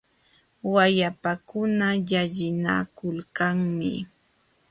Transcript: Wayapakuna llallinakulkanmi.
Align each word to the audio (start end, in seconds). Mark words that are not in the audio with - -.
Wayapakuna 0.73 1.87
llallinakulkanmi. 2.07 3.91